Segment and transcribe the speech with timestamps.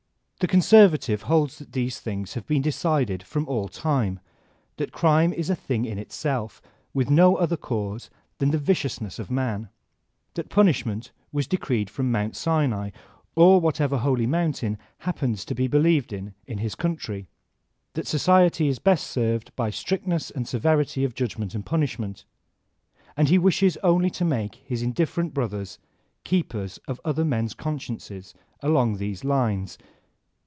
[0.43, 4.19] The conservative holds that these things have been decided from all time;
[4.77, 6.63] that crime is a thing in itself,
[6.95, 8.09] with no other cause
[8.39, 9.69] than the viciousness of man;
[10.33, 12.35] that punish ment was decreed from Mt.
[12.35, 12.89] Sinai,
[13.35, 17.27] or whatever holy mountain happens to be believed in in his country;
[17.93, 22.25] that society is best served by strictness and severity of judg ment and punishment.
[23.15, 25.77] And he wishes only to make his indifferent brothers
[26.23, 28.33] keepers of other men's consciences
[28.63, 29.77] along these lines.